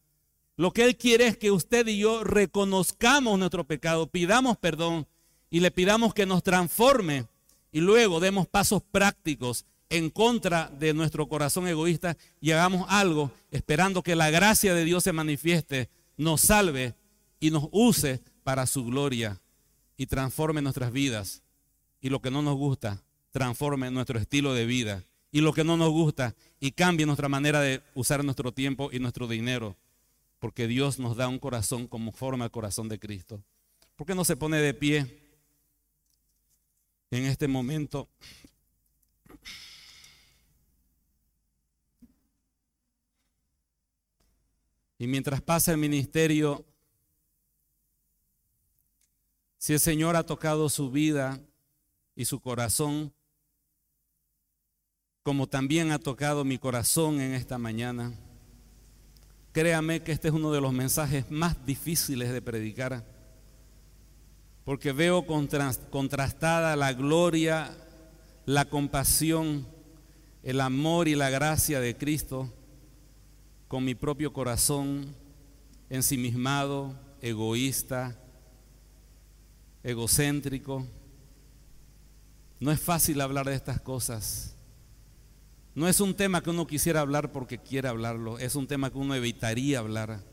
[0.56, 5.06] Lo que Él quiere es que usted y yo reconozcamos nuestro pecado, pidamos perdón
[5.50, 7.28] y le pidamos que nos transforme
[7.74, 14.04] y luego demos pasos prácticos en contra de nuestro corazón egoísta y hagamos algo esperando
[14.04, 16.96] que la gracia de Dios se manifieste, nos salve
[17.42, 19.43] y nos use para su gloria
[19.98, 21.44] y transforme nuestras vidas.
[22.02, 25.04] Y lo que no nos gusta, transforme nuestro estilo de vida.
[25.32, 29.00] Y lo que no nos gusta y cambie nuestra manera de usar nuestro tiempo y
[29.00, 29.78] nuestro dinero.
[30.40, 33.44] Porque Dios nos da un corazón como forma el corazón de Cristo.
[33.96, 35.22] ¿Por qué no se pone de pie
[37.10, 38.10] en este momento?
[44.98, 46.66] Y mientras pasa el ministerio,
[49.64, 51.40] si el Señor ha tocado su vida
[52.18, 53.14] y su corazón,
[55.24, 58.12] como también ha tocado mi corazón en esta mañana,
[59.54, 63.06] créame que este es uno de los mensajes más difíciles de predicar,
[64.66, 67.74] porque veo contrastada la gloria,
[68.46, 69.66] la compasión,
[70.44, 72.52] el amor y la gracia de Cristo
[73.70, 75.16] con mi propio corazón
[75.90, 78.20] ensimismado, egoísta,
[79.84, 80.86] egocéntrico.
[82.60, 84.56] No es fácil hablar de estas cosas.
[85.76, 88.98] No es un tema que uno quisiera hablar porque quiere hablarlo, es un tema que
[88.98, 90.24] uno evitaría hablar.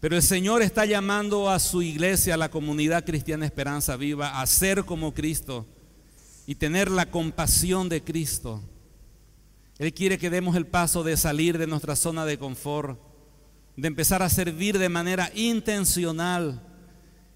[0.00, 4.46] Pero el Señor está llamando a su iglesia, a la comunidad cristiana Esperanza Viva, a
[4.46, 5.66] ser como Cristo
[6.46, 8.62] y tener la compasión de Cristo.
[9.78, 12.98] Él quiere que demos el paso de salir de nuestra zona de confort,
[13.76, 16.69] de empezar a servir de manera intencional.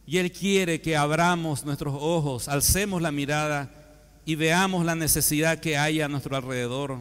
[0.06, 3.70] Y Él quiere que abramos nuestros ojos, alcemos la mirada
[4.24, 6.98] y veamos la necesidad que hay a nuestro alrededor.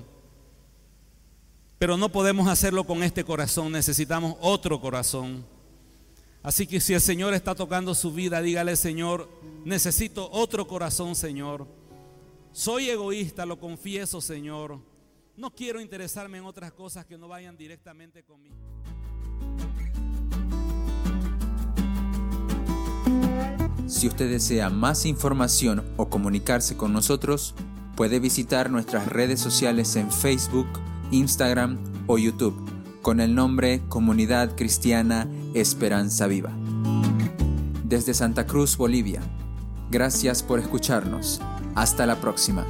[1.77, 5.45] Pero no podemos hacerlo con este corazón, necesitamos otro corazón.
[6.41, 9.29] Así que si el Señor está tocando su vida, dígale, Señor,
[9.63, 11.67] necesito otro corazón, Señor.
[12.51, 14.79] Soy egoísta, lo confieso, Señor.
[15.35, 18.55] No quiero interesarme en otras cosas que no vayan directamente conmigo.
[23.87, 27.55] Si usted desea más información o comunicarse con nosotros,
[27.95, 30.67] puede visitar nuestras redes sociales en Facebook,
[31.11, 31.77] Instagram
[32.07, 32.73] o YouTube
[33.03, 36.51] con el nombre Comunidad Cristiana Esperanza Viva.
[37.83, 39.21] Desde Santa Cruz, Bolivia.
[39.91, 41.41] Gracias por escucharnos.
[41.75, 42.65] Hasta la próxima.